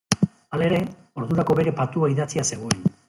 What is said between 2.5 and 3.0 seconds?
zegoen.